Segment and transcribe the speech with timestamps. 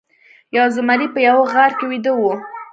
[0.55, 2.21] یو زمری په یوه غار کې ویده و.